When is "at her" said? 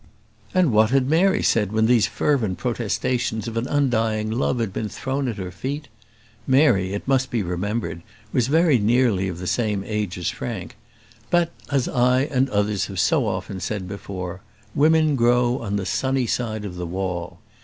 5.27-5.51